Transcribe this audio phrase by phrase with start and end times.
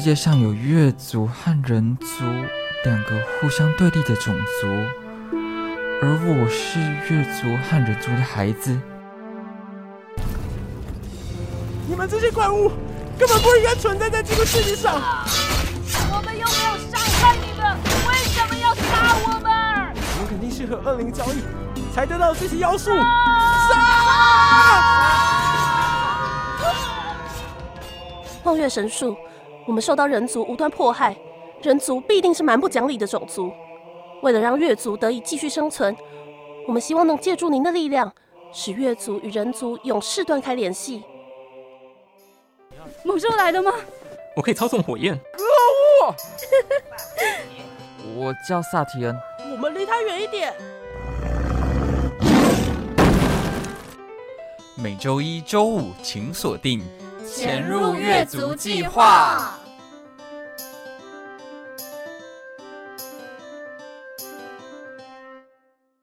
[0.00, 2.06] 界上有月族和人族
[2.84, 4.66] 两个互相对立的种族，
[6.02, 8.78] 而我是月族和人族的孩子。
[11.88, 12.70] 你们这些怪物
[13.18, 15.00] 根本不应该存在在这个世界上！
[16.10, 17.74] 我们又没有伤害你们，
[18.08, 19.50] 为什么要杀我们？
[19.96, 21.42] 我们肯定是和恶灵交易
[21.94, 22.90] 才得到这些妖术。
[22.90, 23.02] 杀！
[28.44, 29.16] 望月 神树，
[29.66, 31.16] 我们受到人族无端迫害，
[31.62, 33.52] 人族必定是蛮不讲理的种族。
[34.22, 35.96] 为了让月族得以继续生存，
[36.66, 38.12] 我们希望能借助您的力量，
[38.52, 41.02] 使月族与人族永世断开联系。
[43.04, 43.72] 猛兽来了吗？
[44.34, 45.16] 我可以操纵火焰。
[45.16, 45.42] 可
[46.06, 46.14] 恶！
[48.16, 49.16] 我叫萨提恩。
[49.52, 50.52] 我们离他远一点。
[54.76, 56.82] 每周一、周五，请锁定。
[57.26, 59.61] 潜入月族计划。